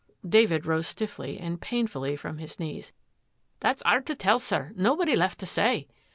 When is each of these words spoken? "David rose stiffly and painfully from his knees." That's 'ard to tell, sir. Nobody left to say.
"David 0.41 0.65
rose 0.65 0.87
stiffly 0.87 1.37
and 1.37 1.61
painfully 1.61 2.15
from 2.15 2.39
his 2.39 2.59
knees." 2.59 2.91
That's 3.59 3.83
'ard 3.83 4.07
to 4.07 4.15
tell, 4.15 4.39
sir. 4.39 4.71
Nobody 4.75 5.15
left 5.15 5.37
to 5.41 5.45
say. 5.45 5.85